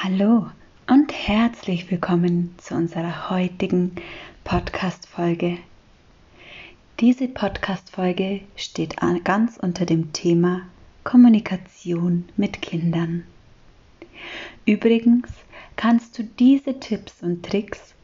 Hallo 0.00 0.46
und 0.86 1.12
herzlich 1.12 1.90
willkommen 1.90 2.54
zu 2.58 2.76
unserer 2.76 3.30
heutigen 3.30 3.96
Podcast-Folge. 4.44 5.58
Diese 7.00 7.26
Podcast-Folge 7.26 8.42
steht 8.54 8.94
ganz 9.24 9.56
unter 9.56 9.86
dem 9.86 10.12
Thema 10.12 10.60
Kommunikation 11.02 12.28
mit 12.36 12.62
Kindern. 12.62 13.24
Übrigens 14.66 15.30
kannst 15.74 16.16
du 16.16 16.22
diese 16.22 16.78
Tipps 16.78 17.20
und 17.24 17.44
Tricks 17.44 17.96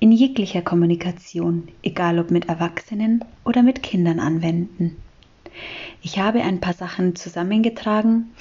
in 0.00 0.12
jeglicher 0.12 0.60
Kommunikation, 0.60 1.68
egal 1.82 2.18
ob 2.18 2.30
mit 2.30 2.50
Erwachsenen 2.50 3.24
oder 3.46 3.62
mit 3.62 3.82
Kindern, 3.82 4.20
anwenden. 4.20 4.98
Ich 6.02 6.18
habe 6.18 6.42
ein 6.42 6.60
paar 6.60 6.74
Sachen 6.74 7.16
zusammengetragen, 7.16 8.34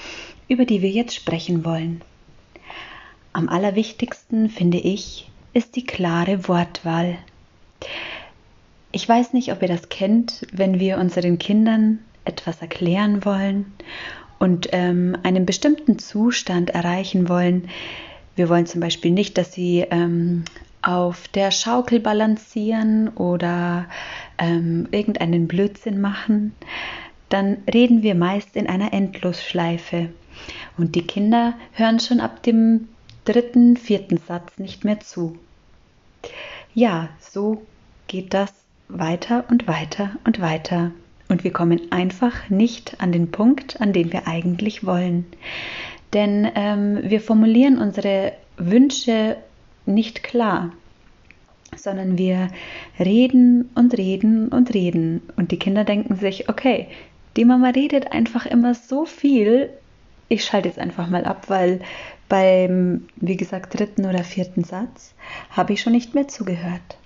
über 0.49 0.65
die 0.65 0.81
wir 0.81 0.89
jetzt 0.89 1.15
sprechen 1.15 1.63
wollen. 1.63 2.01
Am 3.37 3.49
allerwichtigsten, 3.49 4.49
finde 4.49 4.79
ich, 4.79 5.29
ist 5.53 5.75
die 5.75 5.85
klare 5.85 6.47
Wortwahl. 6.47 7.19
Ich 8.91 9.07
weiß 9.07 9.33
nicht, 9.33 9.51
ob 9.51 9.61
ihr 9.61 9.67
das 9.67 9.89
kennt, 9.89 10.47
wenn 10.51 10.79
wir 10.79 10.97
unseren 10.97 11.37
Kindern 11.37 11.99
etwas 12.25 12.63
erklären 12.63 13.25
wollen 13.25 13.71
und 14.39 14.69
ähm, 14.71 15.15
einen 15.21 15.45
bestimmten 15.45 15.99
Zustand 15.99 16.71
erreichen 16.71 17.29
wollen. 17.29 17.69
Wir 18.35 18.49
wollen 18.49 18.65
zum 18.65 18.81
Beispiel 18.81 19.11
nicht, 19.11 19.37
dass 19.37 19.53
sie 19.53 19.85
ähm, 19.91 20.43
auf 20.81 21.27
der 21.27 21.51
Schaukel 21.51 21.99
balancieren 21.99 23.09
oder 23.09 23.85
ähm, 24.39 24.87
irgendeinen 24.89 25.47
Blödsinn 25.47 26.01
machen. 26.01 26.53
Dann 27.29 27.57
reden 27.71 28.01
wir 28.01 28.15
meist 28.15 28.55
in 28.55 28.65
einer 28.65 28.93
Endlosschleife. 28.93 30.09
Und 30.79 30.95
die 30.95 31.05
Kinder 31.05 31.53
hören 31.73 31.99
schon 31.99 32.19
ab 32.19 32.41
dem 32.41 32.87
dritten, 33.27 33.75
vierten 33.75 34.17
Satz 34.17 34.57
nicht 34.57 34.85
mehr 34.85 34.99
zu. 34.99 35.37
Ja, 36.73 37.09
so 37.19 37.61
geht 38.07 38.33
das 38.33 38.53
weiter 38.87 39.43
und 39.49 39.67
weiter 39.67 40.11
und 40.25 40.39
weiter. 40.39 40.91
Und 41.29 41.43
wir 41.43 41.51
kommen 41.51 41.91
einfach 41.91 42.49
nicht 42.49 43.01
an 43.01 43.11
den 43.11 43.31
Punkt, 43.31 43.81
an 43.81 43.91
den 43.91 44.13
wir 44.13 44.27
eigentlich 44.27 44.85
wollen. 44.85 45.25
Denn 46.13 46.49
ähm, 46.55 46.99
wir 47.03 47.19
formulieren 47.19 47.79
unsere 47.79 48.31
Wünsche 48.55 49.35
nicht 49.85 50.23
klar, 50.23 50.71
sondern 51.75 52.17
wir 52.17 52.47
reden 52.97 53.69
und 53.75 53.97
reden 53.97 54.47
und 54.47 54.73
reden. 54.73 55.21
Und 55.35 55.51
die 55.51 55.59
Kinder 55.59 55.83
denken 55.83 56.15
sich, 56.15 56.47
okay, 56.47 56.87
die 57.35 57.45
Mama 57.45 57.69
redet 57.69 58.13
einfach 58.13 58.45
immer 58.45 58.73
so 58.73 59.05
viel, 59.05 59.69
ich 60.29 60.45
schalte 60.45 60.69
jetzt 60.69 60.79
einfach 60.79 61.09
mal 61.09 61.25
ab, 61.25 61.49
weil 61.49 61.81
beim, 62.29 63.07
wie 63.15 63.37
gesagt, 63.37 63.77
dritten 63.77 64.05
oder 64.05 64.23
vierten 64.23 64.63
Satz 64.63 65.13
habe 65.49 65.73
ich 65.73 65.81
schon 65.81 65.93
nicht 65.93 66.13
mehr 66.13 66.27
zugehört. 66.27 66.97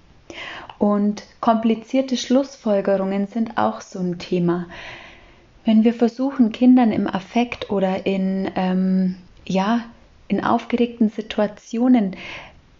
Und 0.79 1.23
komplizierte 1.41 2.17
Schlussfolgerungen 2.17 3.27
sind 3.27 3.57
auch 3.57 3.81
so 3.81 3.99
ein 3.99 4.17
Thema. 4.17 4.67
Wenn 5.63 5.83
wir 5.83 5.93
versuchen, 5.93 6.51
Kindern 6.51 6.91
im 6.91 7.07
Affekt 7.07 7.69
oder 7.69 8.05
in, 8.05 8.49
ähm, 8.55 9.17
ja, 9.45 9.81
in 10.27 10.43
aufgeregten 10.43 11.09
Situationen 11.09 12.15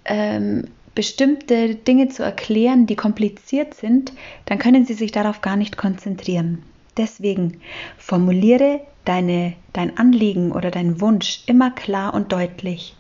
ähm, 0.06 0.66
bestimmte 0.96 1.76
Dinge 1.76 2.08
zu 2.08 2.24
erklären, 2.24 2.88
die 2.88 2.96
kompliziert 2.96 3.76
sind, 3.76 4.14
dann 4.46 4.58
können 4.58 4.86
sie 4.86 4.94
sich 4.94 5.12
darauf 5.12 5.42
gar 5.42 5.56
nicht 5.56 5.78
konzentrieren. 5.78 6.64
Deswegen 6.98 7.62
formuliere 7.98 8.82
deine, 9.06 9.54
dein 9.74 9.98
Anliegen 9.98 10.52
oder 10.52 10.72
dein 10.72 11.02
Wunsch 11.02 11.44
immer 11.46 11.72
klar 11.72 12.14
und 12.14 12.32
deutlich. 12.32 12.96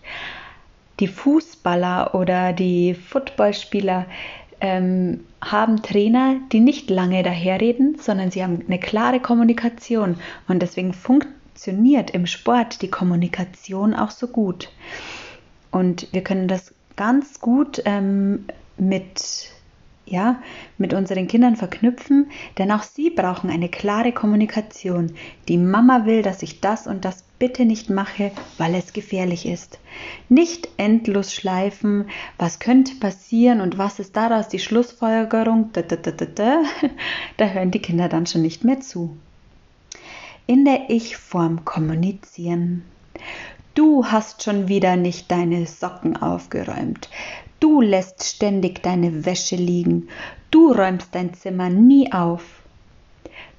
Die 1.00 1.08
Fußballer 1.08 2.16
oder 2.16 2.54
die 2.54 2.94
Footballspieler 2.94 4.06
ähm, 4.62 5.22
haben 5.42 5.82
Trainer, 5.82 6.36
die 6.52 6.60
nicht 6.60 6.90
lange 6.90 7.24
daherreden, 7.24 7.98
sondern 8.00 8.30
sie 8.30 8.44
haben 8.44 8.64
eine 8.68 8.80
klare 8.80 9.20
Kommunikation 9.20 10.18
und 10.48 10.62
deswegen 10.62 10.94
funktioniert 10.94 12.12
im 12.12 12.28
Sport 12.28 12.82
die 12.84 12.90
Kommunikation 12.90 13.96
auch 13.96 14.12
so 14.12 14.28
gut. 14.28 14.70
Und 15.72 16.08
wir 16.14 16.24
können 16.24 16.48
das 16.48 16.74
ganz 16.96 17.40
gut 17.40 17.82
ähm, 17.86 18.46
mit 18.78 19.52
ja, 20.06 20.42
mit 20.82 20.94
unseren 20.94 21.28
Kindern 21.28 21.56
verknüpfen, 21.56 22.30
denn 22.58 22.72
auch 22.72 22.84
sie 22.84 23.10
brauchen 23.10 23.50
eine 23.50 23.70
klare 23.70 24.12
Kommunikation. 24.12 25.14
Die 25.48 25.58
Mama 25.58 26.06
will, 26.06 26.24
dass 26.24 26.44
ich 26.44 26.60
das 26.60 26.88
und 26.88 27.06
das 27.06 27.24
bitte 27.40 27.66
nicht 27.66 27.90
mache, 27.90 28.32
weil 28.58 28.76
es 28.76 28.92
gefährlich 28.92 29.46
ist. 29.46 29.80
Nicht 30.28 30.68
endlos 30.78 31.34
schleifen, 31.34 32.06
was 32.38 32.60
könnte 32.60 32.96
passieren 32.96 33.62
und 33.62 33.78
was 33.78 34.00
ist 34.00 34.16
daraus 34.16 34.48
die 34.48 34.60
Schlussfolgerung, 34.60 35.70
da, 35.74 35.82
da, 35.82 35.96
da, 35.96 36.12
da, 36.12 36.64
da 37.38 37.46
hören 37.54 37.72
die 37.72 37.80
Kinder 37.80 38.10
dann 38.10 38.28
schon 38.28 38.42
nicht 38.42 38.64
mehr 38.64 38.82
zu. 38.82 39.18
In 40.48 40.66
der 40.66 40.90
Ich-Form 40.90 41.64
kommunizieren. 41.64 42.84
Du 43.74 44.06
hast 44.06 44.44
schon 44.44 44.68
wieder 44.68 44.98
nicht 44.98 45.32
deine 45.32 45.66
Socken 45.66 46.18
aufgeräumt. 46.18 47.10
Du 47.62 47.80
lässt 47.80 48.24
ständig 48.24 48.82
deine 48.82 49.24
Wäsche 49.24 49.56
liegen. 49.56 50.10
Du 50.50 50.72
räumst 50.72 51.14
dein 51.14 51.36
Zimmer 51.36 51.70
nie 51.70 52.12
auf. 52.12 52.44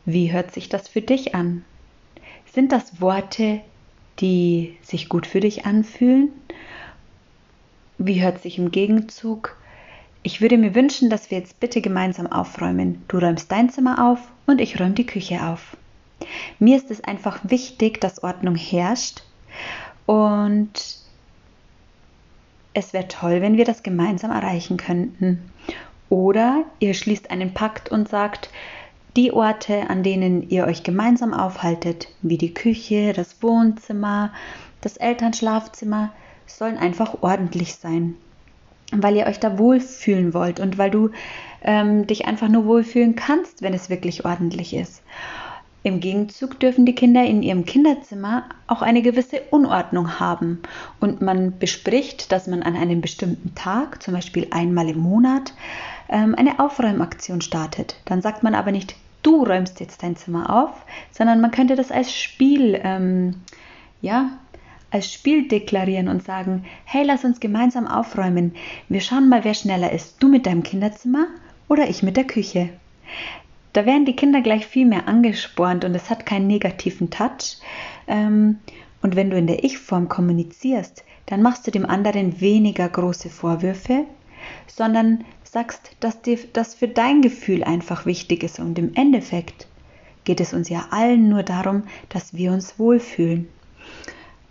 Wie 0.04 0.32
hört 0.32 0.52
sich 0.52 0.68
das 0.68 0.88
für 0.88 1.00
dich 1.00 1.36
an? 1.36 1.64
Sind 2.52 2.72
das 2.72 3.00
Worte, 3.00 3.60
die 4.18 4.76
sich 4.82 5.08
gut 5.08 5.24
für 5.24 5.38
dich 5.38 5.66
anfühlen? 5.66 6.30
Wie 7.96 8.20
hört 8.20 8.42
sich 8.42 8.58
im 8.58 8.72
Gegenzug? 8.72 9.56
Ich 10.24 10.40
würde 10.40 10.58
mir 10.58 10.74
wünschen, 10.74 11.08
dass 11.08 11.30
wir 11.30 11.38
jetzt 11.38 11.60
bitte 11.60 11.80
gemeinsam 11.80 12.26
aufräumen. 12.26 13.04
Du 13.06 13.18
räumst 13.18 13.52
dein 13.52 13.70
Zimmer 13.70 14.10
auf 14.10 14.18
und 14.46 14.60
ich 14.60 14.80
räume 14.80 14.94
die 14.94 15.06
Küche 15.06 15.46
auf. 15.46 15.76
Mir 16.58 16.76
ist 16.76 16.90
es 16.90 17.04
einfach 17.04 17.38
wichtig, 17.44 18.00
dass 18.00 18.24
Ordnung 18.24 18.56
herrscht 18.56 19.22
und 20.06 21.01
es 22.74 22.92
wäre 22.92 23.08
toll, 23.08 23.40
wenn 23.40 23.56
wir 23.56 23.64
das 23.64 23.82
gemeinsam 23.82 24.30
erreichen 24.30 24.76
könnten. 24.76 25.50
Oder 26.08 26.64
ihr 26.78 26.94
schließt 26.94 27.30
einen 27.30 27.54
Pakt 27.54 27.90
und 27.90 28.08
sagt, 28.08 28.50
die 29.16 29.32
Orte, 29.32 29.90
an 29.90 30.02
denen 30.02 30.48
ihr 30.48 30.66
euch 30.66 30.82
gemeinsam 30.82 31.34
aufhaltet, 31.34 32.08
wie 32.22 32.38
die 32.38 32.54
Küche, 32.54 33.12
das 33.12 33.42
Wohnzimmer, 33.42 34.32
das 34.80 34.96
Elternschlafzimmer, 34.96 36.12
sollen 36.46 36.78
einfach 36.78 37.22
ordentlich 37.22 37.74
sein, 37.74 38.14
weil 38.90 39.16
ihr 39.16 39.26
euch 39.26 39.38
da 39.38 39.58
wohlfühlen 39.58 40.34
wollt 40.34 40.60
und 40.60 40.78
weil 40.78 40.90
du 40.90 41.10
ähm, 41.62 42.06
dich 42.06 42.26
einfach 42.26 42.48
nur 42.48 42.64
wohlfühlen 42.64 43.14
kannst, 43.14 43.62
wenn 43.62 43.74
es 43.74 43.90
wirklich 43.90 44.24
ordentlich 44.24 44.74
ist. 44.74 45.02
Im 45.84 45.98
Gegenzug 45.98 46.60
dürfen 46.60 46.86
die 46.86 46.94
Kinder 46.94 47.24
in 47.24 47.42
ihrem 47.42 47.64
Kinderzimmer 47.64 48.44
auch 48.68 48.82
eine 48.82 49.02
gewisse 49.02 49.40
Unordnung 49.50 50.20
haben 50.20 50.62
und 51.00 51.20
man 51.20 51.58
bespricht, 51.58 52.30
dass 52.30 52.46
man 52.46 52.62
an 52.62 52.76
einem 52.76 53.00
bestimmten 53.00 53.54
Tag, 53.56 54.00
zum 54.00 54.14
Beispiel 54.14 54.46
einmal 54.50 54.88
im 54.88 54.98
Monat, 54.98 55.54
ähm, 56.08 56.36
eine 56.36 56.60
Aufräumaktion 56.60 57.40
startet. 57.40 57.96
Dann 58.04 58.22
sagt 58.22 58.44
man 58.44 58.54
aber 58.54 58.70
nicht, 58.70 58.94
du 59.22 59.44
räumst 59.44 59.80
jetzt 59.80 60.04
dein 60.04 60.14
Zimmer 60.14 60.50
auf, 60.50 60.70
sondern 61.10 61.40
man 61.40 61.50
könnte 61.50 61.74
das 61.74 61.90
als 61.90 62.14
Spiel, 62.14 62.80
ähm, 62.84 63.34
ja, 64.00 64.30
als 64.92 65.12
Spiel 65.12 65.48
deklarieren 65.48 66.08
und 66.08 66.22
sagen, 66.22 66.64
hey, 66.84 67.02
lass 67.04 67.24
uns 67.24 67.40
gemeinsam 67.40 67.88
aufräumen. 67.88 68.54
Wir 68.88 69.00
schauen 69.00 69.28
mal, 69.28 69.42
wer 69.42 69.54
schneller 69.54 69.90
ist. 69.90 70.22
Du 70.22 70.28
mit 70.28 70.46
deinem 70.46 70.62
Kinderzimmer 70.62 71.26
oder 71.68 71.88
ich 71.88 72.02
mit 72.02 72.16
der 72.16 72.24
Küche. 72.24 72.68
Da 73.72 73.86
werden 73.86 74.04
die 74.04 74.16
Kinder 74.16 74.42
gleich 74.42 74.66
viel 74.66 74.86
mehr 74.86 75.08
angespornt 75.08 75.84
und 75.84 75.94
es 75.94 76.10
hat 76.10 76.26
keinen 76.26 76.46
negativen 76.46 77.10
Touch. 77.10 77.58
Ähm, 78.06 78.58
und 79.00 79.16
wenn 79.16 79.30
du 79.30 79.36
in 79.36 79.46
der 79.46 79.64
Ich-Form 79.64 80.08
kommunizierst, 80.08 81.04
dann 81.26 81.42
machst 81.42 81.66
du 81.66 81.70
dem 81.70 81.86
anderen 81.86 82.40
weniger 82.40 82.88
große 82.88 83.30
Vorwürfe, 83.30 84.04
sondern 84.66 85.24
sagst, 85.42 85.96
dass 86.00 86.22
dir 86.22 86.38
das 86.52 86.74
für 86.74 86.88
dein 86.88 87.22
Gefühl 87.22 87.64
einfach 87.64 88.06
wichtig 88.06 88.42
ist. 88.42 88.58
Und 88.58 88.78
im 88.78 88.94
Endeffekt 88.94 89.66
geht 90.24 90.40
es 90.40 90.52
uns 90.52 90.68
ja 90.68 90.86
allen 90.90 91.28
nur 91.28 91.42
darum, 91.42 91.84
dass 92.08 92.34
wir 92.34 92.52
uns 92.52 92.78
wohlfühlen. 92.78 93.48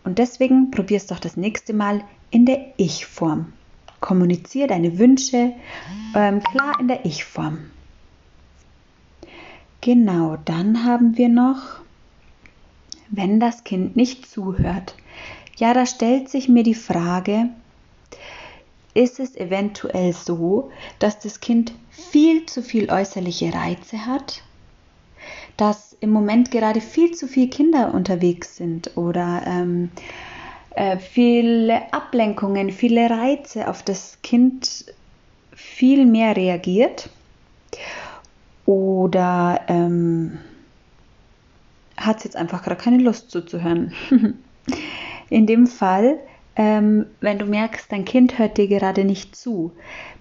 Und 0.04 0.18
deswegen 0.18 0.72
probierst 0.72 1.12
doch 1.12 1.20
das 1.20 1.38
nächste 1.38 1.74
Mal 1.74 2.04
in 2.32 2.46
der 2.46 2.74
Ich-Form. 2.78 3.54
Kommuniziere 4.00 4.68
deine 4.68 4.98
Wünsche 4.98 5.54
ähm, 6.16 6.42
klar 6.42 6.80
in 6.80 6.88
der 6.88 7.06
Ich-Form. 7.06 7.60
Genau, 9.82 10.38
dann 10.46 10.86
haben 10.86 11.18
wir 11.18 11.28
noch, 11.28 11.80
wenn 13.10 13.40
das 13.40 13.64
Kind 13.64 13.96
nicht 13.96 14.30
zuhört. 14.30 14.96
Ja, 15.58 15.74
da 15.74 15.88
stellt 15.88 16.30
sich 16.30 16.48
mir 16.48 16.62
die 16.62 16.76
Frage, 16.76 17.50
ist 18.94 19.20
es 19.20 19.36
eventuell 19.36 20.14
so, 20.14 20.70
dass 21.00 21.18
das 21.18 21.40
Kind 21.40 21.74
viel 21.90 22.46
zu 22.46 22.62
viel 22.62 22.92
äußerliche 22.92 23.54
Reize 23.54 24.06
hat? 24.06 24.44
Dass 25.58 25.98
im 26.00 26.12
Moment 26.12 26.52
gerade 26.52 26.80
viel 26.80 27.14
zu 27.14 27.28
viele 27.28 27.50
Kinder 27.50 27.92
unterwegs 27.92 28.58
sind 28.58 28.96
oder 28.98 29.42
ähm, 29.48 29.90
äh, 30.76 31.00
viele 31.00 31.92
Ablenkungen, 31.92 32.70
viele 32.70 33.10
Reize 33.10 33.68
auf 33.68 33.82
das 33.82 34.20
Kind 34.22 34.86
viel 35.56 36.06
mehr 36.06 36.36
reagiert 36.38 37.10
oder 38.66 39.62
ähm, 39.68 40.38
hat 41.98 42.18
es 42.18 42.24
jetzt 42.24 42.36
einfach 42.36 42.64
gerade 42.64 42.82
keine 42.82 43.02
Lust 43.04 43.32
zuzuhören. 43.32 43.94
In 45.30 45.48
dem 45.48 45.68
Fall, 45.68 46.20
ähm, 46.56 47.06
wenn 47.22 47.40
du 47.40 47.46
merkst, 47.46 47.92
dein 47.92 48.06
Kind 48.06 48.38
hört 48.38 48.58
dir 48.58 48.68
gerade 48.68 49.06
nicht 49.06 49.36
zu, 49.36 49.72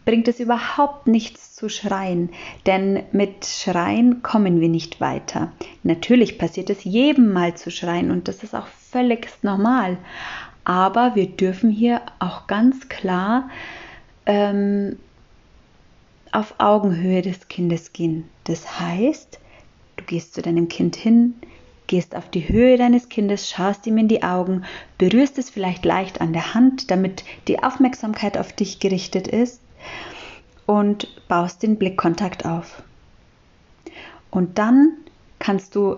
bringt 0.05 0.29
es 0.29 0.41
überhaupt 0.41 1.07
nichts 1.07 1.55
zu 1.55 1.69
schreien, 1.69 2.31
denn 2.67 3.03
mit 3.13 3.45
Schreien 3.45 4.23
kommen 4.23 4.61
wir 4.61 4.69
nicht 4.69 5.01
weiter. 5.01 5.53
Natürlich 5.83 6.39
passiert 6.39 6.71
es 6.71 6.85
jedem 6.85 7.33
mal 7.33 7.55
zu 7.55 7.71
schreien 7.71 8.11
und 8.11 8.29
das 8.29 8.43
ist 8.43 8.55
auch 8.55 8.67
völlig 8.67 9.29
normal, 9.43 9.99
aber 10.65 11.15
wir 11.15 11.27
dürfen 11.27 11.71
hier 11.71 12.01
auch 12.19 12.47
ganz 12.47 12.89
klar 12.89 13.51
ähm, 14.27 14.97
auf 16.33 16.55
Augenhöhe 16.59 17.23
des 17.23 17.49
Kindes 17.49 17.93
gehen. 17.93 18.29
Das 18.45 18.81
heißt, 18.81 19.39
du 19.97 20.05
gehst 20.05 20.35
zu 20.35 20.43
deinem 20.43 20.69
Kind 20.69 20.97
hin, 20.97 21.35
gehst 21.87 22.15
auf 22.15 22.29
die 22.31 22.49
Höhe 22.49 22.77
deines 22.77 23.09
Kindes, 23.09 23.51
schaust 23.51 23.87
ihm 23.87 23.99
in 23.99 24.09
die 24.09 24.23
Augen, 24.23 24.65
berührst 24.99 25.39
es 25.39 25.51
vielleicht 25.51 25.85
leicht 25.85 26.21
an 26.21 26.33
der 26.33 26.55
Hand, 26.55 26.91
damit 26.91 27.25
die 27.49 27.63
Aufmerksamkeit 27.63 28.39
auf 28.39 28.53
dich 28.53 28.79
gerichtet 28.79 29.27
ist 29.27 29.61
und 30.67 31.09
baust 31.27 31.63
den 31.63 31.77
Blickkontakt 31.77 32.45
auf. 32.45 32.83
Und 34.31 34.59
dann 34.59 34.93
kannst 35.41 35.75
du 35.75 35.97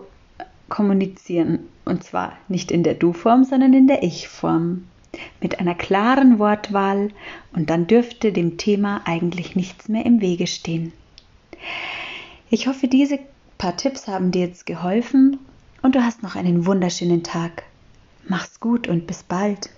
kommunizieren 0.71 1.69
und 1.85 2.03
zwar 2.03 2.33
nicht 2.49 2.71
in 2.71 2.83
der 2.83 2.95
Du-Form, 2.95 3.45
sondern 3.45 3.75
in 3.75 3.87
der 3.87 4.03
Ich-Form 4.03 4.85
mit 5.41 5.61
einer 5.61 5.75
klaren 5.75 6.39
Wortwahl 6.39 7.11
und 7.53 7.71
dann 7.71 7.87
dürfte 7.87 8.33
dem 8.33 8.57
Thema 8.57 9.03
eigentlich 9.05 9.57
nichts 9.57 9.89
mehr 9.89 10.07
im 10.07 10.21
Wege 10.21 10.47
stehen. 10.47 10.93
Ich 12.51 12.67
hoffe, 12.67 12.89
diese 12.89 13.19
paar 13.59 13.77
Tipps 13.77 14.09
haben 14.09 14.31
dir 14.31 14.47
jetzt 14.47 14.67
geholfen 14.67 15.39
und 15.83 15.95
du 15.95 16.03
hast 16.05 16.23
noch 16.23 16.37
einen 16.37 16.67
wunderschönen 16.67 17.23
Tag. 17.23 17.65
Mach's 18.29 18.61
gut 18.61 18.89
und 18.89 19.07
bis 19.07 19.23
bald. 19.23 19.71